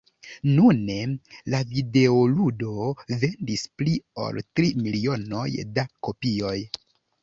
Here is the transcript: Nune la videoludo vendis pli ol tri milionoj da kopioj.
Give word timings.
Nune 0.51 0.95
la 1.55 1.59
videoludo 1.75 2.87
vendis 3.13 3.69
pli 3.79 3.97
ol 4.27 4.43
tri 4.49 4.75
milionoj 4.83 5.49
da 5.79 5.91
kopioj. 6.07 6.61